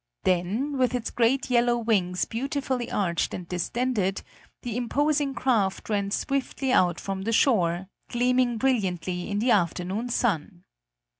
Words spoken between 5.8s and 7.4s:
ran swiftly out from the